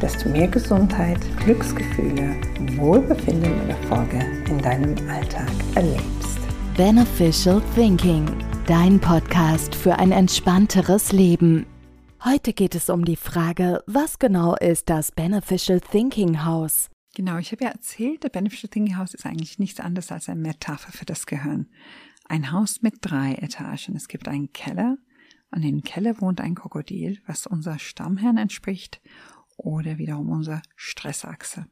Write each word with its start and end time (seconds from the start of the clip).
dass 0.00 0.22
du 0.22 0.28
mehr 0.28 0.48
Gesundheit, 0.48 1.18
Glücksgefühle, 1.38 2.36
Wohlbefinden 2.76 3.60
und 3.60 3.70
Erfolge 3.70 4.18
in 4.48 4.58
deinem 4.58 4.94
Alltag 5.08 5.50
erlebst. 5.74 6.38
Beneficial 6.76 7.62
Thinking, 7.74 8.26
dein 8.66 9.00
Podcast 9.00 9.74
für 9.74 9.98
ein 9.98 10.12
entspannteres 10.12 11.12
Leben. 11.12 11.64
Heute 12.22 12.52
geht 12.52 12.74
es 12.74 12.90
um 12.90 13.04
die 13.04 13.16
Frage, 13.16 13.82
was 13.86 14.18
genau 14.18 14.54
ist 14.56 14.90
das 14.90 15.12
Beneficial 15.12 15.80
Thinking 15.80 16.44
House? 16.44 16.90
Genau, 17.14 17.38
ich 17.38 17.52
habe 17.52 17.64
ja 17.64 17.70
erzählt, 17.70 18.22
der 18.22 18.28
Beneficial 18.28 18.68
Thinking 18.68 18.98
House 18.98 19.14
ist 19.14 19.24
eigentlich 19.24 19.58
nichts 19.58 19.80
anderes 19.80 20.12
als 20.12 20.28
eine 20.28 20.40
Metapher 20.40 20.92
für 20.92 21.06
das 21.06 21.24
Gehirn. 21.24 21.68
Ein 22.28 22.52
Haus 22.52 22.82
mit 22.82 22.96
drei 23.00 23.34
Etagen. 23.34 23.96
Es 23.96 24.08
gibt 24.08 24.28
einen 24.28 24.52
Keller, 24.52 24.98
an 25.50 25.62
dem 25.62 25.82
Keller 25.82 26.20
wohnt 26.20 26.40
ein 26.40 26.54
Krokodil, 26.54 27.18
was 27.26 27.46
unser 27.46 27.78
Stammhirn 27.78 28.36
entspricht 28.36 29.00
oder 29.56 29.98
wiederum 29.98 30.30
unsere 30.30 30.62
Stressachse. 30.74 31.66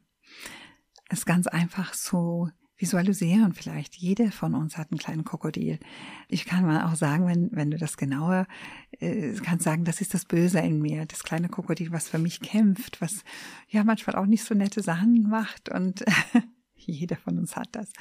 Es 1.09 1.19
ist 1.19 1.25
ganz 1.25 1.47
einfach 1.47 1.91
zu 1.91 2.49
visualisieren 2.77 3.53
vielleicht. 3.53 3.95
Jeder 3.95 4.31
von 4.31 4.53
uns 4.53 4.77
hat 4.77 4.91
einen 4.91 4.99
kleinen 4.99 5.23
Krokodil. 5.23 5.79
Ich 6.27 6.45
kann 6.45 6.65
mal 6.65 6.83
auch 6.83 6.95
sagen, 6.95 7.25
wenn, 7.25 7.49
wenn 7.53 7.71
du 7.71 7.77
das 7.77 7.95
genauer 7.95 8.47
äh, 8.99 9.33
kannst 9.35 9.63
sagen, 9.63 9.85
das 9.85 10.01
ist 10.01 10.13
das 10.13 10.25
Böse 10.25 10.59
in 10.59 10.81
mir, 10.81 11.05
das 11.05 11.23
kleine 11.23 11.47
Krokodil, 11.47 11.91
was 11.91 12.09
für 12.09 12.19
mich 12.19 12.41
kämpft, 12.41 12.99
was 12.99 13.23
ja 13.69 13.83
manchmal 13.83 14.17
auch 14.17 14.25
nicht 14.25 14.43
so 14.43 14.55
nette 14.55 14.81
Sachen 14.81 15.29
macht 15.29 15.69
und 15.69 16.03
Jeder 16.91 17.15
von 17.15 17.37
uns 17.37 17.55
hat 17.55 17.69
das. 17.71 17.91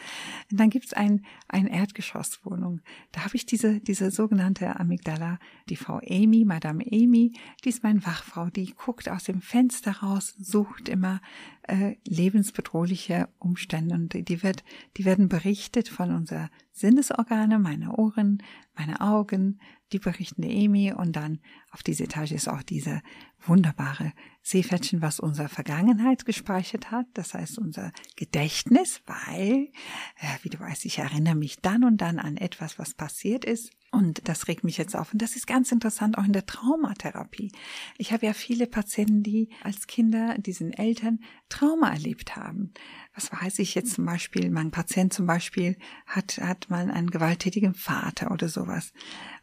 Und 0.50 0.60
dann 0.60 0.70
gibt's 0.70 0.92
ein, 0.92 1.24
ein 1.48 1.66
Erdgeschosswohnung. 1.66 2.80
Da 3.12 3.24
habe 3.24 3.36
ich 3.36 3.46
diese, 3.46 3.80
diese 3.80 4.10
sogenannte 4.10 4.78
Amygdala, 4.78 5.38
die 5.68 5.76
Frau 5.76 6.00
Amy, 6.08 6.44
Madame 6.44 6.84
Amy, 6.90 7.32
die 7.64 7.68
ist 7.68 7.82
meine 7.82 8.04
Wachfrau, 8.04 8.50
die 8.50 8.74
guckt 8.74 9.08
aus 9.08 9.24
dem 9.24 9.40
Fenster 9.40 9.92
raus, 10.02 10.34
sucht 10.38 10.88
immer 10.88 11.20
äh, 11.68 11.96
lebensbedrohliche 12.06 13.28
Umstände. 13.38 13.94
Und 13.94 14.28
die 14.28 14.42
wird, 14.42 14.64
die 14.96 15.04
werden 15.04 15.28
berichtet 15.28 15.88
von 15.88 16.14
unserer 16.14 16.50
Sinnesorgane, 16.72 17.58
meine 17.58 17.92
Ohren, 17.96 18.42
meine 18.74 19.00
Augen, 19.00 19.60
die 19.92 19.98
berichtende 19.98 20.48
Emi 20.48 20.92
und 20.92 21.14
dann 21.14 21.40
auf 21.70 21.82
diese 21.82 22.04
Etage 22.04 22.32
ist 22.32 22.48
auch 22.48 22.62
diese 22.62 23.00
wunderbare 23.46 24.12
Seepferdchen, 24.42 25.00
was 25.00 25.20
unsere 25.20 25.48
Vergangenheit 25.48 26.24
gespeichert 26.24 26.90
hat, 26.90 27.06
das 27.14 27.34
heißt 27.34 27.58
unser 27.58 27.92
Gedächtnis, 28.16 29.02
weil, 29.06 29.70
äh, 30.18 30.38
wie 30.42 30.48
du 30.48 30.58
weißt, 30.58 30.84
ich 30.86 30.98
erinnere 30.98 31.36
mich 31.36 31.60
dann 31.60 31.84
und 31.84 31.98
dann 31.98 32.18
an 32.18 32.36
etwas, 32.36 32.78
was 32.78 32.94
passiert 32.94 33.44
ist 33.44 33.70
und 33.94 34.28
das 34.28 34.48
regt 34.48 34.64
mich 34.64 34.76
jetzt 34.76 34.96
auf. 34.96 35.12
Und 35.12 35.22
das 35.22 35.36
ist 35.36 35.46
ganz 35.46 35.70
interessant 35.70 36.18
auch 36.18 36.24
in 36.24 36.32
der 36.32 36.46
Traumatherapie. 36.46 37.52
Ich 37.96 38.12
habe 38.12 38.26
ja 38.26 38.32
viele 38.32 38.66
Patienten, 38.66 39.22
die 39.22 39.48
als 39.62 39.86
Kinder 39.86 40.36
diesen 40.38 40.72
Eltern 40.72 41.20
Trauma 41.48 41.92
erlebt 41.92 42.34
haben. 42.34 42.72
Was 43.14 43.30
weiß 43.30 43.60
ich 43.60 43.76
jetzt 43.76 43.94
zum 43.94 44.04
Beispiel, 44.04 44.50
mein 44.50 44.72
Patient 44.72 45.12
zum 45.12 45.26
Beispiel 45.26 45.76
hat, 46.06 46.38
hat 46.38 46.68
mal 46.68 46.90
einen 46.90 47.10
gewalttätigen 47.10 47.74
Vater 47.74 48.32
oder 48.32 48.48
sowas. 48.48 48.92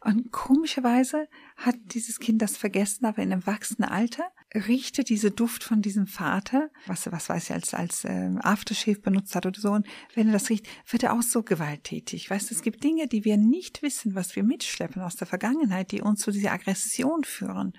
Und 0.04 0.30
komischerweise 0.30 1.28
hat 1.56 1.76
dieses 1.86 2.18
Kind 2.18 2.42
das 2.42 2.58
vergessen, 2.58 3.06
aber 3.06 3.22
in 3.22 3.32
einem 3.32 3.46
wachsenden 3.46 3.86
Alter 3.86 4.30
riechte 4.54 5.04
diese 5.04 5.30
Duft 5.30 5.64
von 5.64 5.82
diesem 5.82 6.06
Vater, 6.06 6.70
was, 6.86 7.10
was 7.10 7.28
weiß 7.28 7.44
ich, 7.44 7.52
als, 7.52 7.74
als 7.74 8.04
äh, 8.04 8.30
Aftershave 8.40 9.00
benutzt 9.00 9.34
hat 9.34 9.46
oder 9.46 9.60
so, 9.60 9.72
und 9.72 9.86
wenn 10.14 10.28
er 10.28 10.34
das 10.34 10.50
riecht, 10.50 10.66
wird 10.90 11.02
er 11.02 11.14
auch 11.14 11.22
so 11.22 11.42
gewalttätig. 11.42 12.30
Weißt 12.30 12.50
es 12.52 12.62
gibt 12.62 12.84
Dinge, 12.84 13.08
die 13.08 13.24
wir 13.24 13.36
nicht 13.36 13.82
wissen, 13.82 14.14
was 14.14 14.36
wir 14.36 14.42
mitschleppen 14.42 15.02
aus 15.02 15.16
der 15.16 15.26
Vergangenheit, 15.26 15.92
die 15.92 16.02
uns 16.02 16.20
zu 16.20 16.30
dieser 16.30 16.52
Aggression 16.52 17.24
führen. 17.24 17.72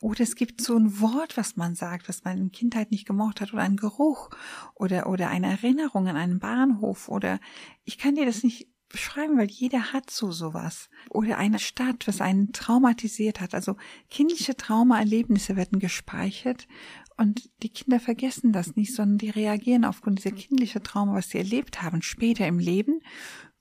Oder 0.00 0.20
es 0.20 0.36
gibt 0.36 0.60
so 0.60 0.76
ein 0.76 1.00
Wort, 1.00 1.36
was 1.36 1.56
man 1.56 1.74
sagt, 1.74 2.08
was 2.08 2.24
man 2.24 2.38
in 2.38 2.52
Kindheit 2.52 2.90
nicht 2.90 3.06
gemocht 3.06 3.40
hat, 3.40 3.52
oder 3.52 3.62
ein 3.62 3.76
Geruch, 3.76 4.30
oder, 4.74 5.08
oder 5.08 5.28
eine 5.28 5.50
Erinnerung 5.50 6.08
an 6.08 6.16
einen 6.16 6.38
Bahnhof, 6.38 7.08
oder 7.08 7.40
ich 7.84 7.98
kann 7.98 8.14
dir 8.14 8.26
das 8.26 8.42
nicht 8.42 8.68
beschreiben, 8.94 9.36
weil 9.36 9.50
jeder 9.50 9.92
hat 9.92 10.08
so 10.08 10.30
sowas. 10.30 10.88
Oder 11.10 11.36
eine 11.36 11.58
Stadt, 11.58 12.06
was 12.06 12.20
einen 12.20 12.52
traumatisiert 12.52 13.40
hat. 13.40 13.52
Also 13.52 13.76
kindliche 14.08 14.56
Traumaerlebnisse 14.56 15.56
werden 15.56 15.80
gespeichert 15.80 16.68
und 17.16 17.50
die 17.64 17.70
Kinder 17.70 17.98
vergessen 17.98 18.52
das 18.52 18.76
nicht, 18.76 18.94
sondern 18.94 19.18
die 19.18 19.30
reagieren 19.30 19.84
aufgrund 19.84 20.18
dieser 20.18 20.30
kindlichen 20.30 20.84
Trauma, 20.84 21.14
was 21.14 21.30
sie 21.30 21.38
erlebt 21.38 21.82
haben, 21.82 22.02
später 22.02 22.46
im 22.46 22.60
Leben 22.60 23.00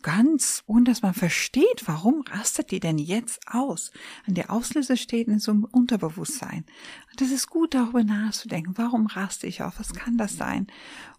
ganz, 0.03 0.63
ohne 0.67 0.83
dass 0.83 1.01
man 1.01 1.15
versteht, 1.15 1.83
warum 1.87 2.21
rastet 2.21 2.69
die 2.69 2.79
denn 2.79 2.99
jetzt 2.99 3.39
aus? 3.47 3.91
An 4.27 4.35
der 4.35 4.51
Auslöser 4.51 4.97
steht 4.97 5.27
in 5.27 5.39
so 5.39 5.51
einem 5.51 5.63
Unterbewusstsein. 5.63 6.65
Und 7.09 7.21
das 7.21 7.31
ist 7.31 7.47
gut, 7.49 7.73
darüber 7.73 8.03
nachzudenken. 8.03 8.73
Warum 8.77 9.07
raste 9.07 9.47
ich 9.47 9.63
auf? 9.63 9.79
Was 9.79 9.93
kann 9.93 10.17
das 10.17 10.35
sein? 10.35 10.67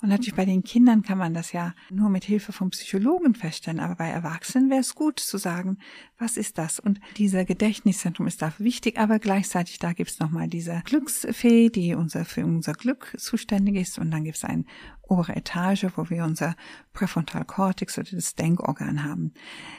Und 0.01 0.11
natürlich 0.11 0.35
bei 0.35 0.45
den 0.45 0.63
Kindern 0.63 1.03
kann 1.03 1.19
man 1.19 1.35
das 1.35 1.53
ja 1.53 1.75
nur 1.91 2.11
mit 2.11 2.25
Hilfe 2.25 2.53
von 2.53 2.71
Psychologen 2.71 3.35
feststellen. 3.35 3.81
Aber 3.81 3.97
bei 3.97 4.09
Erwachsenen 4.09 4.71
wäre 4.71 4.81
es 4.81 4.95
gut 4.95 5.19
zu 5.19 5.39
sagen, 5.39 5.79
was 6.19 6.37
ist 6.37 6.59
das? 6.59 6.79
Und 6.79 7.01
dieser 7.17 7.45
Gedächtniszentrum 7.45 8.27
ist 8.27 8.43
dafür 8.43 8.65
wichtig, 8.65 8.99
aber 8.99 9.19
gleichzeitig 9.19 9.79
da 9.79 9.93
gibt's 9.93 10.21
nochmal 10.21 10.49
diese 10.49 10.83
Glücksfee, 10.85 11.71
die 11.71 11.95
unser, 11.95 12.25
für 12.25 12.45
unser 12.45 12.75
Glück 12.75 13.15
zuständig 13.17 13.77
ist. 13.77 13.99
Und 13.99 14.11
dann 14.11 14.25
gibt's 14.25 14.45
ein 14.45 14.67
obere 15.09 15.37
Etage, 15.37 15.87
wo 15.97 16.09
wir 16.11 16.25
unser 16.25 16.57
Präfrontalkortex 16.93 17.99
oder 17.99 18.11
das 18.13 18.35
Denkorgan 18.35 19.05
haben. 19.05 19.33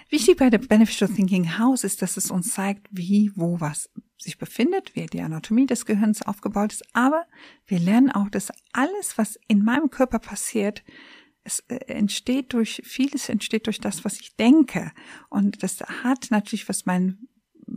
Wichtig 0.10 0.38
bei 0.38 0.50
der 0.50 0.60
Beneficial 0.60 1.10
Thinking 1.10 1.58
House 1.58 1.84
ist, 1.84 2.02
dass 2.02 2.18
es 2.18 2.32
uns 2.32 2.54
zeigt, 2.54 2.88
wie, 2.92 3.32
wo 3.36 3.60
was 3.60 3.90
sich 4.18 4.38
befindet, 4.38 4.96
wie 4.96 5.06
die 5.08 5.22
Anatomie 5.22 5.66
des 5.66 5.86
Gehirns 5.86 6.22
aufgebaut 6.22 6.74
ist, 6.74 6.84
aber 6.94 7.26
wir 7.68 7.80
lernen 7.80 8.12
auch, 8.12 8.30
dass 8.30 8.52
alles, 8.72 9.18
was 9.18 9.38
in 9.48 9.64
meinem 9.64 9.90
Körper 9.90 10.20
passiert, 10.20 10.84
es 11.44 11.60
äh, 11.68 11.76
entsteht 11.88 12.54
durch, 12.54 12.82
vieles 12.84 13.30
entsteht 13.30 13.68
durch 13.68 13.80
das, 13.80 14.04
was 14.04 14.20
ich 14.20 14.36
denke. 14.36 14.92
Und 15.30 15.64
das 15.64 15.80
hat 16.04 16.28
natürlich, 16.32 16.68
was 16.68 16.86
mein 16.86 17.28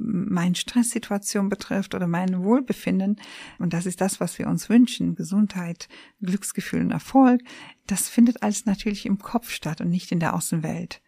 meine 0.08 0.54
Stresssituation 0.54 1.48
betrifft 1.48 1.94
oder 1.94 2.06
mein 2.06 2.42
Wohlbefinden, 2.42 3.20
und 3.58 3.72
das 3.72 3.86
ist 3.86 4.00
das, 4.00 4.20
was 4.20 4.38
wir 4.38 4.48
uns 4.48 4.68
wünschen, 4.68 5.14
Gesundheit, 5.14 5.88
Glücksgefühl 6.20 6.80
und 6.80 6.90
Erfolg, 6.90 7.42
das 7.86 8.08
findet 8.08 8.42
alles 8.42 8.66
natürlich 8.66 9.06
im 9.06 9.18
Kopf 9.18 9.50
statt 9.50 9.80
und 9.80 9.90
nicht 9.90 10.12
in 10.12 10.20
der 10.20 10.34
Außenwelt. 10.34 11.00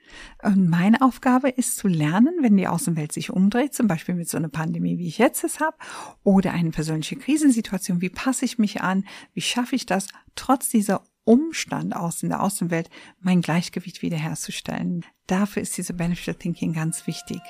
Und 0.43 0.69
meine 0.69 1.03
Aufgabe 1.03 1.49
ist 1.49 1.77
zu 1.77 1.89
lernen, 1.89 2.35
wenn 2.41 2.57
die 2.57 2.67
Außenwelt 2.67 3.13
sich 3.13 3.31
umdreht, 3.31 3.75
zum 3.75 3.87
Beispiel 3.87 4.15
mit 4.15 4.29
so 4.29 4.37
einer 4.37 4.49
Pandemie, 4.49 4.99
wie 4.99 5.09
ich 5.09 5.19
jetzt 5.19 5.45
es 5.45 5.61
habe, 5.61 5.77
oder 6.23 6.53
eine 6.53 6.71
persönliche 6.71 7.17
Krisensituation, 7.17 8.01
wie 8.01 8.11
passe 8.11 8.45
ich 8.45 8.59
mich 8.59 8.81
an, 8.81 9.05
wie 9.35 9.43
schaffe 9.43 9.77
ich 9.77 9.87
das, 9.87 10.09
trotz 10.35 10.69
dieser 10.69 11.05
Umstand 11.25 11.95
aus 11.95 12.23
in 12.23 12.31
der 12.31 12.43
Außenwelt 12.43 12.91
mein 13.21 13.41
Gleichgewicht 13.41 14.03
wiederherzustellen. 14.03 15.05
Dafür 15.27 15.63
ist 15.63 15.77
diese 15.77 15.93
Beneficial 15.93 16.35
Thinking 16.35 16.73
ganz 16.73 17.07
wichtig. 17.07 17.41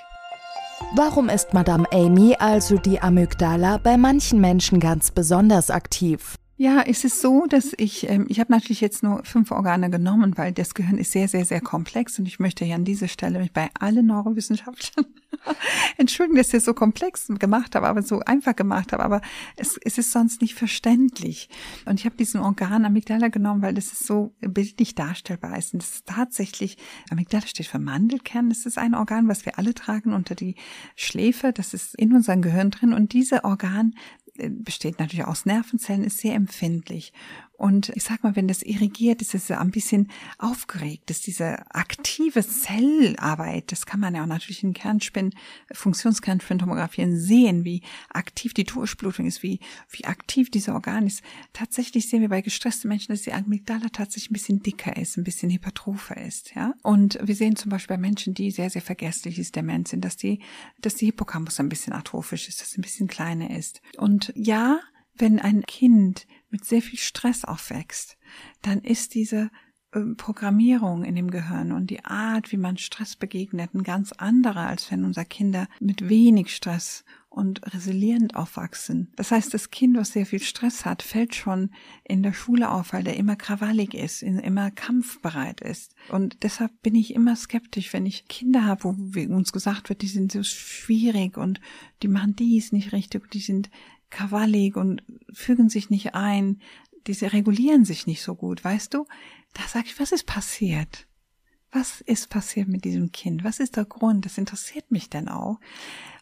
Warum 0.94 1.28
ist 1.28 1.54
Madame 1.54 1.86
Amy, 1.92 2.34
also 2.38 2.76
die 2.76 3.00
Amygdala, 3.00 3.78
bei 3.78 3.96
manchen 3.96 4.40
Menschen 4.40 4.80
ganz 4.80 5.10
besonders 5.10 5.70
aktiv? 5.70 6.34
Ja, 6.56 6.82
es 6.86 7.04
ist 7.04 7.22
so, 7.22 7.46
dass 7.48 7.72
ich, 7.78 8.08
ähm, 8.10 8.26
ich 8.28 8.38
habe 8.38 8.52
natürlich 8.52 8.80
jetzt 8.80 9.02
nur 9.02 9.24
fünf 9.24 9.50
Organe 9.50 9.88
genommen, 9.88 10.36
weil 10.36 10.52
das 10.52 10.74
Gehirn 10.74 10.98
ist 10.98 11.12
sehr, 11.12 11.26
sehr, 11.26 11.44
sehr 11.46 11.60
komplex 11.60 12.18
und 12.18 12.26
ich 12.26 12.38
möchte 12.38 12.64
hier 12.64 12.74
an 12.74 12.84
dieser 12.84 13.08
Stelle 13.08 13.38
mich 13.38 13.52
bei 13.52 13.70
allen 13.78 14.06
Neurowissenschaftlern 14.06 15.06
entschuldigen, 15.96 16.36
dass 16.36 16.48
ich 16.48 16.52
das 16.52 16.64
so 16.64 16.74
komplex 16.74 17.28
gemacht 17.38 17.74
habe, 17.74 17.88
aber 17.88 18.02
so 18.02 18.20
einfach 18.20 18.54
gemacht 18.56 18.92
habe, 18.92 19.04
aber 19.04 19.20
es, 19.56 19.78
es 19.84 19.98
ist 19.98 20.12
sonst 20.12 20.40
nicht 20.40 20.54
verständlich. 20.54 21.48
Und 21.86 22.00
ich 22.00 22.06
habe 22.06 22.16
diesen 22.16 22.40
Organ 22.40 22.84
Amygdala 22.84 23.28
genommen, 23.28 23.62
weil 23.62 23.74
das 23.74 23.92
ist 23.92 24.06
so 24.06 24.34
bildlich 24.40 24.94
darstellbar 24.94 25.58
ist. 25.58 25.74
Und 25.74 25.82
das 25.82 25.90
ist 25.92 26.06
tatsächlich, 26.06 26.76
Amygdala 27.10 27.46
steht 27.46 27.66
für 27.66 27.78
Mandelkern, 27.78 28.48
das 28.48 28.66
ist 28.66 28.78
ein 28.78 28.94
Organ, 28.94 29.28
was 29.28 29.44
wir 29.46 29.58
alle 29.58 29.74
tragen 29.74 30.12
unter 30.12 30.34
die 30.34 30.54
Schläfe, 30.96 31.52
das 31.52 31.74
ist 31.74 31.94
in 31.94 32.14
unserem 32.14 32.42
Gehirn 32.42 32.70
drin 32.70 32.92
und 32.92 33.12
dieser 33.12 33.44
Organ 33.44 33.94
besteht 34.48 34.98
natürlich 34.98 35.26
aus 35.26 35.44
Nervenzellen, 35.44 36.04
ist 36.04 36.18
sehr 36.18 36.34
empfindlich. 36.34 37.12
Und 37.60 37.90
ich 37.90 38.04
sag 38.04 38.24
mal, 38.24 38.36
wenn 38.36 38.48
das 38.48 38.62
irrigiert 38.62 39.20
ist, 39.20 39.34
ist 39.34 39.50
es 39.50 39.58
ein 39.58 39.70
bisschen 39.70 40.08
aufgeregt, 40.38 41.10
ist 41.10 41.26
diese 41.26 41.58
aktive 41.74 42.42
Zellarbeit, 42.42 43.70
das 43.70 43.84
kann 43.84 44.00
man 44.00 44.14
ja 44.14 44.22
auch 44.22 44.26
natürlich 44.26 44.64
in 44.64 44.72
Kernspin, 44.72 45.34
Funktionskernspintomografien 45.70 47.18
sehen, 47.18 47.66
wie 47.66 47.82
aktiv 48.08 48.54
die 48.54 48.64
Durchblutung 48.64 49.26
ist, 49.26 49.42
wie, 49.42 49.60
wie 49.90 50.06
aktiv 50.06 50.50
dieser 50.50 50.72
Organ 50.72 51.06
ist. 51.06 51.22
Tatsächlich 51.52 52.08
sehen 52.08 52.22
wir 52.22 52.30
bei 52.30 52.40
gestressten 52.40 52.88
Menschen, 52.88 53.12
dass 53.12 53.22
die 53.22 53.34
Amygdala 53.34 53.90
tatsächlich 53.92 54.30
ein 54.30 54.32
bisschen 54.32 54.62
dicker 54.62 54.96
ist, 54.96 55.18
ein 55.18 55.24
bisschen 55.24 55.50
hypertropher 55.50 56.16
ist, 56.16 56.54
ja. 56.54 56.72
Und 56.82 57.18
wir 57.22 57.34
sehen 57.34 57.56
zum 57.56 57.68
Beispiel 57.68 57.96
bei 57.96 58.00
Menschen, 58.00 58.32
die 58.32 58.50
sehr, 58.52 58.70
sehr 58.70 58.80
vergessliches 58.80 59.52
Dement 59.52 59.86
sind, 59.86 60.02
dass 60.02 60.16
die, 60.16 60.40
dass 60.80 60.94
die 60.94 61.04
Hippocampus 61.04 61.60
ein 61.60 61.68
bisschen 61.68 61.92
atrophisch 61.92 62.48
ist, 62.48 62.62
dass 62.62 62.68
es 62.68 62.78
ein 62.78 62.82
bisschen 62.82 63.06
kleiner 63.06 63.54
ist. 63.54 63.82
Und 63.98 64.32
ja, 64.34 64.80
wenn 65.14 65.38
ein 65.38 65.62
Kind 65.64 66.26
mit 66.50 66.64
sehr 66.64 66.82
viel 66.82 66.98
Stress 66.98 67.44
aufwächst, 67.44 68.16
dann 68.62 68.80
ist 68.80 69.14
diese 69.14 69.50
ähm, 69.92 70.16
Programmierung 70.16 71.04
in 71.04 71.16
dem 71.16 71.30
Gehirn 71.30 71.72
und 71.72 71.88
die 71.90 72.04
Art, 72.04 72.52
wie 72.52 72.56
man 72.56 72.76
Stress 72.76 73.16
begegnet, 73.16 73.74
ein 73.74 73.82
ganz 73.82 74.12
anderer, 74.12 74.66
als 74.68 74.90
wenn 74.90 75.04
unser 75.04 75.24
Kinder 75.24 75.66
mit 75.80 76.08
wenig 76.08 76.54
Stress 76.54 77.04
und 77.28 77.60
resilient 77.74 78.34
aufwachsen. 78.34 79.12
Das 79.16 79.30
heißt, 79.30 79.54
das 79.54 79.70
Kind, 79.70 79.96
was 79.96 80.12
sehr 80.12 80.26
viel 80.26 80.40
Stress 80.40 80.84
hat, 80.84 81.02
fällt 81.02 81.34
schon 81.34 81.70
in 82.04 82.22
der 82.22 82.32
Schule 82.32 82.70
auf, 82.70 82.92
weil 82.92 83.04
der 83.04 83.16
immer 83.16 83.36
krawallig 83.36 83.94
ist, 83.94 84.22
immer 84.22 84.70
kampfbereit 84.72 85.60
ist. 85.60 85.94
Und 86.08 86.42
deshalb 86.42 86.82
bin 86.82 86.96
ich 86.96 87.14
immer 87.14 87.36
skeptisch, 87.36 87.92
wenn 87.92 88.04
ich 88.04 88.26
Kinder 88.26 88.64
habe, 88.64 88.82
wo 88.84 89.34
uns 89.34 89.52
gesagt 89.52 89.88
wird, 89.88 90.02
die 90.02 90.08
sind 90.08 90.32
so 90.32 90.42
schwierig 90.42 91.36
und 91.36 91.60
die 92.02 92.08
machen 92.08 92.34
dies 92.34 92.72
nicht 92.72 92.92
richtig, 92.92 93.30
die 93.30 93.40
sind 93.40 93.70
krawallig 94.10 94.76
und 94.76 95.02
fügen 95.32 95.68
sich 95.68 95.90
nicht 95.90 96.14
ein, 96.14 96.60
diese 97.06 97.32
regulieren 97.32 97.84
sich 97.84 98.06
nicht 98.06 98.22
so 98.22 98.34
gut, 98.34 98.62
weißt 98.64 98.94
du? 98.94 99.06
Da 99.54 99.62
sag 99.66 99.86
ich, 99.86 99.98
was 99.98 100.12
ist 100.12 100.26
passiert? 100.26 101.06
Was 101.72 102.00
ist 102.00 102.30
passiert 102.30 102.68
mit 102.68 102.84
diesem 102.84 103.12
Kind? 103.12 103.44
Was 103.44 103.60
ist 103.60 103.76
der 103.76 103.84
Grund? 103.84 104.26
Das 104.26 104.38
interessiert 104.38 104.90
mich 104.90 105.08
denn 105.08 105.28
auch. 105.28 105.60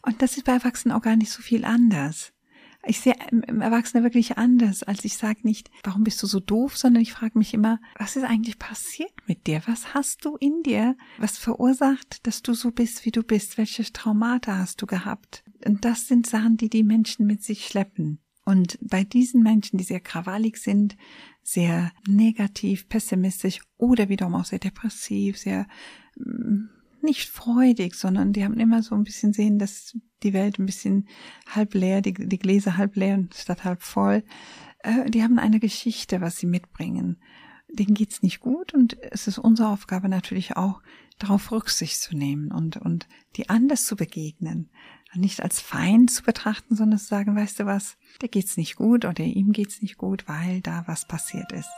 Und 0.03 0.21
das 0.21 0.37
ist 0.37 0.45
bei 0.45 0.53
Erwachsenen 0.53 0.95
auch 0.95 1.01
gar 1.01 1.15
nicht 1.15 1.31
so 1.31 1.41
viel 1.41 1.65
anders. 1.65 2.33
Ich 2.85 3.01
sehe 3.01 3.15
im 3.29 3.59
Erwachsenen 3.59 4.03
wirklich 4.03 4.37
anders, 4.37 4.83
als 4.83 5.03
ich 5.03 5.17
sage 5.17 5.41
nicht, 5.43 5.69
warum 5.83 6.03
bist 6.05 6.23
du 6.23 6.27
so 6.27 6.39
doof, 6.39 6.77
sondern 6.77 7.01
ich 7.01 7.11
frage 7.11 7.37
mich 7.37 7.53
immer, 7.53 7.81
was 7.97 8.15
ist 8.15 8.23
eigentlich 8.23 8.57
passiert 8.57 9.11
mit 9.27 9.47
dir? 9.47 9.61
Was 9.65 9.93
hast 9.93 10.23
du 10.23 10.37
in 10.37 10.63
dir, 10.63 10.95
was 11.17 11.37
verursacht, 11.37 12.25
dass 12.25 12.41
du 12.41 12.53
so 12.53 12.71
bist, 12.71 13.03
wie 13.03 13.11
du 13.11 13.21
bist? 13.21 13.57
Welche 13.57 13.91
Traumata 13.91 14.57
hast 14.57 14.81
du 14.81 14.85
gehabt? 14.85 15.43
Und 15.65 15.85
das 15.85 16.07
sind 16.07 16.27
Sachen, 16.27 16.57
die 16.57 16.69
die 16.69 16.83
Menschen 16.83 17.25
mit 17.25 17.43
sich 17.43 17.65
schleppen. 17.65 18.19
Und 18.45 18.79
bei 18.81 19.03
diesen 19.03 19.43
Menschen, 19.43 19.77
die 19.77 19.83
sehr 19.83 19.99
krawallig 19.99 20.57
sind, 20.57 20.97
sehr 21.43 21.91
negativ, 22.07 22.89
pessimistisch 22.89 23.61
oder 23.77 24.09
wiederum 24.09 24.35
auch 24.35 24.45
sehr 24.45 24.59
depressiv, 24.59 25.37
sehr 25.37 25.67
mm, 26.17 26.69
nicht 27.01 27.29
freudig, 27.29 27.95
sondern 27.95 28.33
die 28.33 28.43
haben 28.43 28.59
immer 28.59 28.83
so 28.83 28.95
ein 28.95 29.03
bisschen 29.03 29.33
sehen, 29.33 29.59
dass 29.59 29.97
die 30.23 30.33
Welt 30.33 30.59
ein 30.59 30.65
bisschen 30.65 31.07
halb 31.47 31.73
leer, 31.73 32.01
die, 32.01 32.13
die 32.13 32.39
Gläser 32.39 32.77
halb 32.77 32.95
leer 32.95 33.23
statt 33.33 33.63
halb 33.63 33.83
voll. 33.83 34.23
Äh, 34.79 35.09
die 35.09 35.23
haben 35.23 35.39
eine 35.39 35.59
Geschichte, 35.59 36.21
was 36.21 36.37
sie 36.37 36.47
mitbringen. 36.47 37.21
Denen 37.71 37.93
geht's 37.93 38.21
nicht 38.21 38.39
gut 38.39 38.73
und 38.73 38.97
es 39.11 39.27
ist 39.27 39.37
unsere 39.37 39.69
Aufgabe 39.69 40.09
natürlich 40.09 40.57
auch, 40.57 40.81
darauf 41.19 41.51
Rücksicht 41.51 41.99
zu 41.99 42.15
nehmen 42.15 42.51
und, 42.51 42.77
und 42.77 43.07
die 43.35 43.49
anders 43.49 43.85
zu 43.85 43.95
begegnen. 43.95 44.69
Nicht 45.15 45.41
als 45.41 45.59
Feind 45.59 46.11
zu 46.11 46.23
betrachten, 46.23 46.75
sondern 46.75 46.99
zu 46.99 47.05
sagen, 47.05 47.35
weißt 47.35 47.59
du 47.59 47.65
was, 47.65 47.97
der 48.21 48.29
geht's 48.29 48.57
nicht 48.57 48.75
gut 48.75 49.05
oder 49.05 49.23
ihm 49.23 49.51
geht's 49.51 49.81
nicht 49.81 49.97
gut, 49.97 50.27
weil 50.27 50.61
da 50.61 50.83
was 50.87 51.07
passiert 51.07 51.51
ist. 51.51 51.69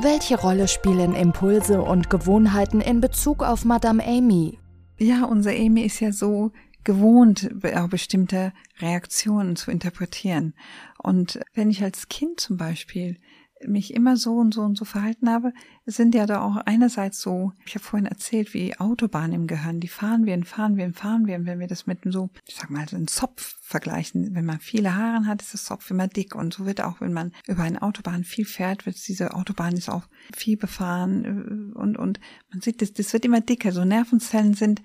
Welche 0.00 0.38
Rolle 0.38 0.68
spielen 0.68 1.14
Impulse 1.14 1.82
und 1.82 2.10
Gewohnheiten 2.10 2.80
in 2.80 3.00
Bezug 3.00 3.42
auf 3.42 3.64
Madame 3.64 4.04
Amy? 4.04 4.58
Ja, 4.98 5.24
unsere 5.24 5.56
Amy 5.56 5.82
ist 5.82 6.00
ja 6.00 6.12
so 6.12 6.52
gewohnt, 6.84 7.50
bestimmte 7.90 8.52
Reaktionen 8.80 9.56
zu 9.56 9.70
interpretieren. 9.70 10.54
Und 10.98 11.40
wenn 11.54 11.70
ich 11.70 11.82
als 11.82 12.08
Kind 12.08 12.40
zum 12.40 12.56
Beispiel 12.56 13.18
mich 13.66 13.94
immer 13.94 14.16
so 14.16 14.36
und 14.36 14.54
so 14.54 14.62
und 14.62 14.76
so 14.76 14.84
verhalten 14.84 15.30
habe, 15.30 15.52
sind 15.86 16.14
ja 16.14 16.26
da 16.26 16.40
auch 16.40 16.56
einerseits 16.56 17.20
so, 17.20 17.52
ich 17.66 17.74
habe 17.74 17.84
vorhin 17.84 18.06
erzählt, 18.06 18.54
wie 18.54 18.78
Autobahnen 18.78 19.32
im 19.32 19.46
Gehirn, 19.46 19.80
die 19.80 19.88
fahren 19.88 20.26
wir 20.26 20.34
und 20.34 20.44
fahren 20.44 20.76
wir 20.76 20.84
und 20.84 20.94
fahren 20.94 21.26
wir. 21.26 21.36
Und 21.36 21.46
wenn 21.46 21.60
wir 21.60 21.66
das 21.66 21.86
mit 21.86 22.00
so, 22.04 22.30
ich 22.46 22.54
sag 22.54 22.70
mal, 22.70 22.88
so 22.88 22.96
einem 22.96 23.08
Zopf 23.08 23.56
vergleichen, 23.62 24.34
wenn 24.34 24.44
man 24.44 24.60
viele 24.60 24.94
Haare 24.94 25.26
hat, 25.26 25.42
ist 25.42 25.54
das 25.54 25.64
Zopf 25.64 25.90
immer 25.90 26.08
dick. 26.08 26.34
Und 26.34 26.54
so 26.54 26.66
wird 26.66 26.80
auch, 26.80 27.00
wenn 27.00 27.12
man 27.12 27.32
über 27.46 27.62
eine 27.62 27.82
Autobahn 27.82 28.24
viel 28.24 28.44
fährt, 28.44 28.86
wird 28.86 28.96
diese 29.08 29.34
Autobahn 29.34 29.74
ist 29.74 29.88
auch 29.88 30.06
viel 30.34 30.56
befahren 30.56 31.72
und, 31.74 31.96
und 31.96 32.20
man 32.50 32.60
sieht, 32.60 32.82
das, 32.82 32.92
das 32.92 33.12
wird 33.12 33.24
immer 33.24 33.40
dicker. 33.40 33.72
So 33.72 33.84
Nervenzellen 33.84 34.54
sind 34.54 34.82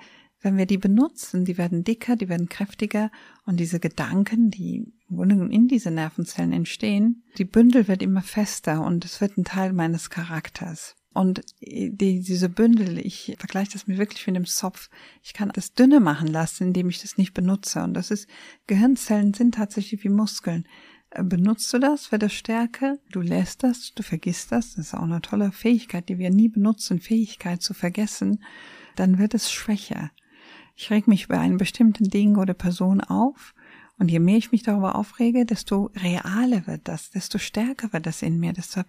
wenn 0.48 0.58
wir 0.58 0.66
die 0.66 0.78
benutzen, 0.78 1.44
die 1.44 1.58
werden 1.58 1.84
dicker, 1.84 2.16
die 2.16 2.30
werden 2.30 2.48
kräftiger 2.48 3.12
und 3.46 3.60
diese 3.60 3.82
Gedanken, 3.82 4.50
die 4.50 4.94
im 5.10 5.18
Grunde 5.18 5.54
in 5.54 5.68
diese 5.68 5.92
Nervenzellen 5.92 6.54
entstehen, 6.54 7.24
die 7.38 7.44
Bündel 7.44 7.90
wird 7.90 8.02
immer 8.02 8.22
fester 8.22 8.82
und 8.82 9.04
es 9.04 9.20
wird 9.20 9.38
ein 9.38 9.44
Teil 9.44 9.74
meines 9.74 10.10
Charakters. 10.10 10.96
Und 11.14 11.42
die, 11.60 12.22
diese 12.22 12.48
Bündel, 12.48 12.98
ich 13.00 13.36
vergleiche 13.38 13.72
das 13.74 13.88
mir 13.88 13.98
wirklich 13.98 14.26
mit 14.28 14.36
dem 14.38 14.46
Zopf. 14.46 14.90
Ich 15.22 15.34
kann 15.34 15.52
das 15.54 15.74
dünne 15.74 16.00
machen 16.00 16.28
lassen, 16.28 16.68
indem 16.68 16.90
ich 16.90 17.02
das 17.02 17.18
nicht 17.18 17.34
benutze. 17.34 17.84
Und 17.84 17.96
das 17.96 18.12
ist, 18.12 18.30
Gehirnzellen 18.68 19.34
sind 19.34 19.56
tatsächlich 19.56 20.04
wie 20.04 20.10
Muskeln. 20.10 20.66
Äh, 21.10 21.24
benutzt 21.24 21.74
du 21.74 21.80
das, 21.80 22.12
wird 22.12 22.24
es 22.24 22.34
stärker, 22.34 23.00
du 23.12 23.22
lässt 23.22 23.64
das, 23.64 23.94
du 23.96 24.04
vergisst 24.04 24.52
das, 24.52 24.76
das 24.76 24.88
ist 24.88 24.94
auch 24.94 25.02
eine 25.02 25.22
tolle 25.22 25.52
Fähigkeit, 25.52 26.08
die 26.08 26.20
wir 26.20 26.30
nie 26.30 26.50
benutzen, 26.50 27.00
Fähigkeit 27.00 27.62
zu 27.62 27.74
vergessen, 27.74 28.44
dann 28.96 29.18
wird 29.18 29.34
es 29.34 29.52
schwächer. 29.52 30.12
Ich 30.80 30.92
reg 30.92 31.08
mich 31.08 31.26
über 31.26 31.40
einen 31.40 31.58
bestimmten 31.58 32.04
Ding 32.04 32.38
oder 32.38 32.54
Person 32.54 33.02
auf 33.02 33.56
und 33.98 34.12
je 34.12 34.20
mehr 34.20 34.38
ich 34.38 34.52
mich 34.52 34.62
darüber 34.62 34.96
aufrege, 34.96 35.44
desto 35.44 35.90
realer 35.96 36.68
wird 36.68 36.88
das, 36.88 37.10
desto 37.10 37.40
stärker 37.40 37.92
wird 37.94 38.06
das 38.06 38.22
in 38.22 38.40
mir, 38.40 38.54
desto 38.54 38.84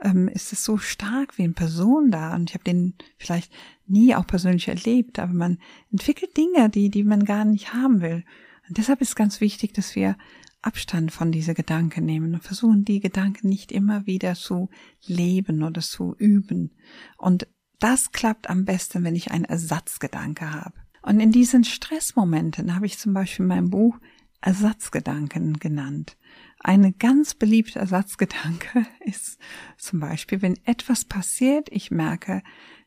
ähm, 0.00 0.28
ist 0.28 0.52
es 0.52 0.64
so 0.64 0.78
stark 0.78 1.36
wie 1.38 1.42
eine 1.42 1.52
Person 1.52 2.12
da. 2.12 2.32
Und 2.36 2.50
ich 2.50 2.54
habe 2.54 2.62
den 2.62 2.94
vielleicht 3.18 3.52
nie 3.88 4.14
auch 4.14 4.24
persönlich 4.24 4.68
erlebt, 4.68 5.18
aber 5.18 5.32
man 5.32 5.58
entwickelt 5.90 6.36
Dinge, 6.36 6.70
die, 6.70 6.90
die 6.90 7.02
man 7.02 7.24
gar 7.24 7.44
nicht 7.44 7.74
haben 7.74 8.00
will. 8.00 8.24
Und 8.68 8.78
deshalb 8.78 9.00
ist 9.00 9.16
ganz 9.16 9.40
wichtig, 9.40 9.74
dass 9.74 9.96
wir 9.96 10.16
Abstand 10.62 11.10
von 11.10 11.32
diese 11.32 11.54
Gedanken 11.54 12.04
nehmen 12.04 12.34
und 12.34 12.44
versuchen, 12.44 12.84
die 12.84 13.00
Gedanken 13.00 13.48
nicht 13.48 13.72
immer 13.72 14.06
wieder 14.06 14.34
zu 14.34 14.70
leben 15.04 15.64
oder 15.64 15.80
zu 15.80 16.14
üben. 16.18 16.70
Und 17.18 17.48
das 17.80 18.12
klappt 18.12 18.48
am 18.48 18.64
besten, 18.64 19.02
wenn 19.02 19.16
ich 19.16 19.32
einen 19.32 19.44
Ersatzgedanke 19.44 20.52
habe. 20.52 20.81
Und 21.02 21.20
in 21.20 21.32
diesen 21.32 21.64
Stressmomenten 21.64 22.74
habe 22.74 22.86
ich 22.86 22.98
zum 22.98 23.12
Beispiel 23.12 23.44
in 23.44 23.48
meinem 23.48 23.70
Buch 23.70 23.98
Ersatzgedanken 24.40 25.58
genannt. 25.58 26.16
Eine 26.58 26.92
ganz 26.92 27.34
beliebte 27.34 27.78
Ersatzgedanke 27.78 28.86
ist 29.00 29.38
zum 29.78 30.00
Beispiel, 30.00 30.42
wenn 30.42 30.58
etwas 30.64 31.04
passiert, 31.04 31.68
ich 31.70 31.90
merke, 31.90 32.42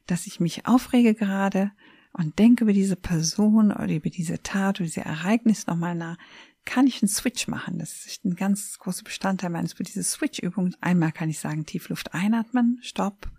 dass 0.08 0.28
ich 0.28 0.40
mich 0.40 0.66
aufrege 0.66 1.14
gerade 1.14 1.72
und 2.14 2.40
denke 2.40 2.64
über 2.64 2.74
diese 2.74 2.96
Person 2.96 3.72
oder 3.72 3.94
über 3.94 4.10
diese 4.10 4.42
Tat 4.42 4.80
oder 4.80 4.86
diese 4.86 5.02
Ereignis 5.02 5.68
nochmal 5.68 5.96
nach, 5.96 6.18
kann 6.66 6.88
ich 6.88 7.02
einen 7.02 7.10
Switch 7.10 7.48
machen. 7.48 7.80
Das 7.80 8.06
ist 8.06 8.26
ein 8.26 8.36
ganz 8.36 8.80
großer 8.80 9.04
Bestandteil 9.04 9.50
meines 9.50 9.74
für 9.74 9.84
diese 9.84 10.04
Switch-Übung. 10.04 10.74
Einmal 10.82 11.12
kann 11.12 11.30
ich 11.30 11.40
sagen, 11.40 11.66
Tiefluft 11.66 12.14
einatmen, 12.14 12.80
Stopp, 12.82 13.30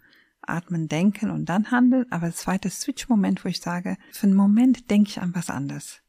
atmen, 0.48 0.88
denken 0.88 1.30
und 1.30 1.46
dann 1.46 1.70
handeln. 1.70 2.06
Aber 2.10 2.26
das 2.26 2.36
zweite 2.36 2.70
Switch-Moment, 2.70 3.44
wo 3.44 3.48
ich 3.48 3.60
sage, 3.60 3.96
für 4.12 4.26
einen 4.26 4.36
Moment 4.36 4.90
denke 4.90 5.10
ich 5.10 5.20
an 5.20 5.34
was 5.34 5.50
anderes. 5.50 6.00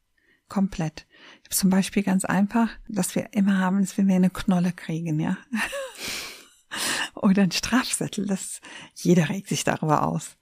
Komplett. 0.49 1.05
Ich 1.41 1.49
habe 1.49 1.55
zum 1.55 1.69
Beispiel 1.69 2.03
ganz 2.03 2.23
einfach, 2.23 2.69
dass 2.87 3.15
wir 3.15 3.33
immer 3.33 3.59
haben, 3.59 3.81
dass 3.81 3.97
wir 3.97 4.03
eine 4.03 4.29
Knolle 4.29 4.71
kriegen, 4.71 5.19
ja. 5.19 5.37
Oder 7.15 7.43
ein 7.43 7.51
Strafzettel, 7.51 8.27
das, 8.27 8.61
jeder 8.95 9.29
regt 9.29 9.47
sich 9.47 9.63
darüber 9.63 10.03
aus. 10.03 10.37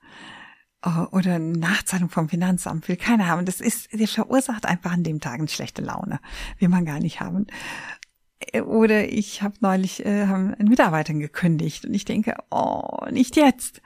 Oh, 0.84 1.06
oder 1.10 1.36
eine 1.36 1.58
Nachzahlung 1.58 2.10
vom 2.10 2.28
Finanzamt 2.28 2.86
will 2.86 2.96
keiner 2.96 3.26
haben. 3.26 3.44
Das 3.46 3.60
ist, 3.60 3.92
der 3.92 4.06
verursacht 4.06 4.66
einfach 4.66 4.92
an 4.92 5.02
dem 5.02 5.20
Tag 5.20 5.40
eine 5.40 5.48
schlechte 5.48 5.82
Laune. 5.82 6.20
Will 6.58 6.68
man 6.68 6.84
gar 6.84 7.00
nicht 7.00 7.18
haben. 7.18 7.46
Oder 8.64 9.08
ich 9.08 9.42
habe 9.42 9.54
neulich 9.60 10.04
äh, 10.04 10.26
haben 10.26 10.54
einen 10.54 10.68
Mitarbeitern 10.68 11.20
gekündigt 11.20 11.84
und 11.84 11.94
ich 11.94 12.04
denke, 12.04 12.36
oh, 12.50 13.04
nicht 13.10 13.36
jetzt. 13.36 13.82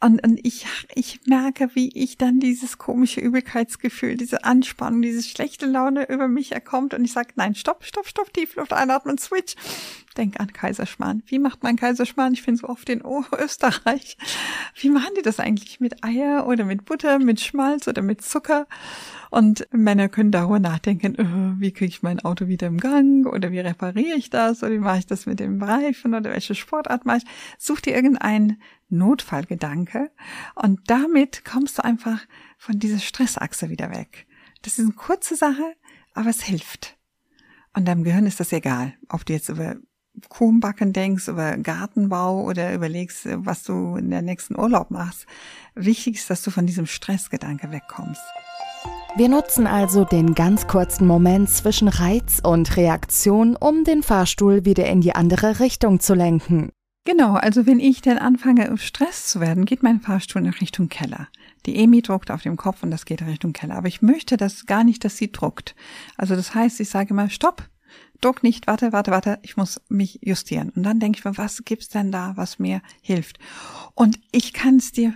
Und, 0.00 0.24
und 0.24 0.38
ich, 0.44 0.64
ich 0.94 1.20
merke, 1.26 1.70
wie 1.74 1.90
ich 1.92 2.16
dann 2.16 2.38
dieses 2.38 2.78
komische 2.78 3.20
Übelkeitsgefühl, 3.20 4.16
diese 4.16 4.44
Anspannung, 4.44 5.02
diese 5.02 5.24
schlechte 5.24 5.66
Laune 5.66 6.08
über 6.08 6.28
mich 6.28 6.52
erkommt 6.52 6.94
und 6.94 7.04
ich 7.04 7.12
sage, 7.12 7.30
nein, 7.34 7.56
stopp, 7.56 7.84
stopp, 7.84 8.06
stopp, 8.06 8.32
Tiefluft 8.32 8.72
einatmen, 8.72 9.18
Switch. 9.18 9.56
Denk 10.18 10.40
an 10.40 10.52
Kaiserschmarrn. 10.52 11.22
Wie 11.26 11.38
macht 11.38 11.62
man 11.62 11.76
Kaiserschmarrn? 11.76 12.34
Ich 12.34 12.42
finde 12.42 12.60
so 12.60 12.68
oft 12.68 12.88
in 12.88 13.02
Österreich. 13.38 14.18
Wie 14.74 14.90
machen 14.90 15.14
die 15.16 15.22
das 15.22 15.40
eigentlich 15.40 15.80
mit 15.80 16.04
Eier 16.04 16.46
oder 16.46 16.64
mit 16.64 16.84
Butter, 16.84 17.18
mit 17.18 17.40
Schmalz 17.40 17.88
oder 17.88 18.02
mit 18.02 18.20
Zucker? 18.20 18.66
Und 19.30 19.66
Männer 19.72 20.08
können 20.08 20.32
darüber 20.32 20.58
nachdenken, 20.58 21.14
äh, 21.14 21.60
wie 21.60 21.72
kriege 21.72 21.90
ich 21.90 22.02
mein 22.02 22.20
Auto 22.20 22.48
wieder 22.48 22.66
im 22.66 22.78
Gang 22.78 23.26
oder 23.26 23.50
wie 23.52 23.60
repariere 23.60 24.16
ich 24.16 24.30
das 24.30 24.62
oder 24.62 24.72
wie 24.72 24.78
mache 24.78 24.98
ich 24.98 25.06
das 25.06 25.26
mit 25.26 25.40
dem 25.40 25.62
Reifen 25.62 26.14
oder 26.14 26.30
welche 26.30 26.54
Sportart 26.54 27.04
mache 27.04 27.18
ich. 27.18 27.24
Such 27.58 27.80
dir 27.80 27.94
irgendeinen 27.94 28.60
Notfallgedanke 28.88 30.10
und 30.54 30.80
damit 30.86 31.44
kommst 31.44 31.78
du 31.78 31.84
einfach 31.84 32.20
von 32.56 32.78
dieser 32.78 32.98
Stressachse 32.98 33.68
wieder 33.68 33.90
weg. 33.90 34.26
Das 34.62 34.78
ist 34.78 34.84
eine 34.84 34.94
kurze 34.94 35.36
Sache, 35.36 35.74
aber 36.14 36.30
es 36.30 36.42
hilft. 36.42 36.96
Und 37.74 37.86
deinem 37.86 38.02
Gehirn 38.02 38.26
ist 38.26 38.40
das 38.40 38.52
egal, 38.52 38.94
ob 39.08 39.24
du 39.26 39.34
jetzt 39.34 39.50
über 39.50 39.76
Kuchenbacken 40.28 40.92
denkst, 40.92 41.28
über 41.28 41.56
Gartenbau 41.56 42.44
oder 42.44 42.74
überlegst, 42.74 43.26
was 43.26 43.62
du 43.62 43.96
in 43.96 44.10
der 44.10 44.22
nächsten 44.22 44.58
Urlaub 44.58 44.90
machst. 44.90 45.26
Wichtig 45.74 46.16
ist, 46.16 46.30
dass 46.30 46.42
du 46.42 46.50
von 46.50 46.66
diesem 46.66 46.86
Stressgedanke 46.86 47.70
wegkommst. 47.70 48.22
Wir 49.16 49.28
nutzen 49.28 49.66
also 49.66 50.04
den 50.04 50.34
ganz 50.34 50.66
kurzen 50.66 51.06
Moment 51.06 51.48
zwischen 51.48 51.88
Reiz 51.88 52.40
und 52.42 52.76
Reaktion, 52.76 53.56
um 53.56 53.82
den 53.84 54.02
Fahrstuhl 54.02 54.64
wieder 54.64 54.86
in 54.86 55.00
die 55.00 55.14
andere 55.14 55.60
Richtung 55.60 55.98
zu 55.98 56.14
lenken. 56.14 56.70
Genau, 57.04 57.34
also 57.34 57.66
wenn 57.66 57.80
ich 57.80 58.02
dann 58.02 58.18
anfange, 58.18 58.76
Stress 58.76 59.26
zu 59.26 59.40
werden, 59.40 59.64
geht 59.64 59.82
mein 59.82 60.00
Fahrstuhl 60.00 60.42
in 60.42 60.50
Richtung 60.50 60.90
Keller. 60.90 61.28
Die 61.64 61.76
Emi 61.76 62.02
druckt 62.02 62.30
auf 62.30 62.42
dem 62.42 62.56
Kopf 62.56 62.82
und 62.82 62.90
das 62.90 63.06
geht 63.06 63.22
Richtung 63.22 63.54
Keller. 63.54 63.76
Aber 63.76 63.88
ich 63.88 64.02
möchte 64.02 64.36
das 64.36 64.66
gar 64.66 64.84
nicht, 64.84 65.04
dass 65.04 65.16
sie 65.16 65.32
druckt. 65.32 65.74
Also 66.16 66.36
das 66.36 66.54
heißt, 66.54 66.78
ich 66.80 66.90
sage 66.90 67.10
immer, 67.10 67.30
stopp, 67.30 67.68
druck 68.20 68.42
nicht, 68.42 68.66
warte, 68.66 68.92
warte, 68.92 69.10
warte, 69.10 69.38
ich 69.42 69.56
muss 69.56 69.80
mich 69.88 70.18
justieren. 70.22 70.70
Und 70.70 70.82
dann 70.82 71.00
denke 71.00 71.18
ich 71.18 71.24
mir, 71.24 71.36
was 71.36 71.62
gibt's 71.64 71.88
denn 71.88 72.12
da, 72.12 72.32
was 72.36 72.58
mir 72.58 72.82
hilft? 73.00 73.38
Und 73.94 74.18
ich 74.32 74.52
kann 74.52 74.76
es 74.76 74.92
dir 74.92 75.14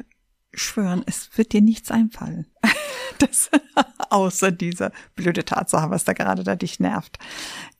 schwören, 0.52 1.02
es 1.06 1.30
wird 1.36 1.52
dir 1.52 1.62
nichts 1.62 1.90
einfallen. 1.90 2.46
das, 3.18 3.50
außer 4.10 4.50
dieser 4.50 4.92
blöde 5.14 5.44
Tatsache, 5.44 5.90
was 5.90 6.04
da 6.04 6.12
gerade 6.12 6.44
da 6.44 6.56
dich 6.56 6.80
nervt. 6.80 7.18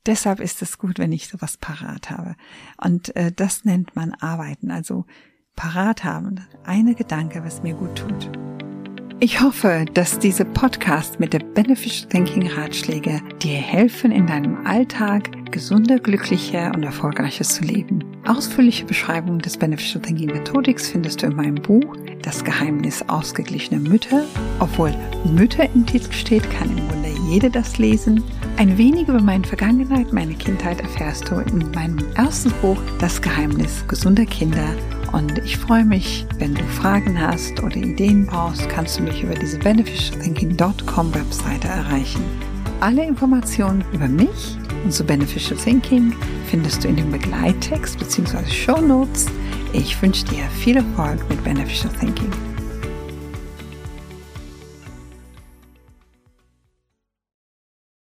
Deshalb 0.07 0.41
ist 0.41 0.63
es 0.63 0.79
gut, 0.79 0.99
wenn 0.99 1.13
ich 1.13 1.29
sowas 1.29 1.57
parat 1.57 2.11
habe. 2.11 2.35
Und 2.77 3.15
äh, 3.17 3.33
das 3.33 3.65
nennt 3.65 3.95
man 3.95 4.15
Arbeiten, 4.15 4.71
also 4.71 5.05
parat 5.55 6.05
haben. 6.05 6.47
Eine 6.65 6.95
Gedanke, 6.95 7.45
was 7.45 7.63
mir 7.63 7.75
gut 7.75 7.97
tut. 7.97 8.31
Ich 9.25 9.41
hoffe, 9.41 9.85
dass 9.95 10.19
diese 10.19 10.45
Podcast 10.45 11.21
mit 11.21 11.33
der 11.33 11.39
Beneficial 11.39 12.09
Thinking 12.09 12.51
Ratschläge 12.51 13.21
dir 13.41 13.57
helfen, 13.57 14.11
in 14.11 14.27
deinem 14.27 14.67
Alltag 14.67 15.53
gesunder, 15.53 16.01
glücklicher 16.01 16.73
und 16.75 16.83
erfolgreicher 16.83 17.45
zu 17.45 17.63
leben. 17.63 18.03
Ausführliche 18.27 18.85
Beschreibungen 18.85 19.39
des 19.39 19.57
Beneficial 19.57 20.03
Thinking 20.03 20.33
Methodics 20.33 20.91
findest 20.91 21.23
du 21.23 21.27
in 21.27 21.37
meinem 21.37 21.55
Buch 21.55 21.97
Das 22.23 22.43
Geheimnis 22.43 23.05
ausgeglichener 23.09 23.79
Mütter. 23.89 24.25
Obwohl 24.59 24.93
Mütter 25.33 25.69
im 25.73 25.87
Titel 25.87 26.11
steht, 26.11 26.51
kann 26.51 26.77
im 26.77 26.89
Grunde 26.89 27.11
jede 27.31 27.49
das 27.49 27.79
lesen. 27.79 28.25
Ein 28.57 28.77
wenig 28.77 29.07
über 29.07 29.23
meine 29.23 29.45
Vergangenheit, 29.45 30.13
meine 30.13 30.35
Kindheit 30.35 30.81
erfährst 30.81 31.31
du 31.31 31.37
in 31.37 31.71
meinem 31.71 32.01
ersten 32.17 32.51
Buch 32.61 32.79
Das 32.99 33.23
Geheimnis 33.23 33.85
gesunder 33.87 34.27
Kinder 34.27 34.75
und 35.13 35.39
ich 35.39 35.57
freue 35.57 35.85
mich, 35.85 36.27
wenn 36.39 36.55
du 36.55 36.65
Fragen 36.65 37.21
hast 37.21 37.63
oder 37.63 37.77
Ideen 37.77 38.27
brauchst, 38.27 38.69
kannst 38.69 38.99
du 38.99 39.03
mich 39.03 39.23
über 39.23 39.35
diese 39.35 39.59
beneficialthinking.com 39.59 41.15
Webseite 41.15 41.69
erreichen. 41.69 42.25
Alle 42.81 43.05
Informationen 43.05 43.85
über 43.93 44.09
mich 44.09 44.57
und 44.85 44.93
zu 44.93 45.05
Beneficial 45.05 45.59
Thinking 45.59 46.13
findest 46.47 46.83
du 46.83 46.89
in 46.89 46.97
dem 46.97 47.13
Begleittext 47.13 47.99
bzw. 47.99 48.45
Show 48.51 48.81
Notes. 48.81 49.27
Ich 49.73 50.01
wünsche 50.03 50.25
dir 50.25 50.45
viel 50.59 50.77
Erfolg 50.77 51.29
mit 51.29 51.43
Beneficial 51.45 51.93
Thinking. 52.01 52.52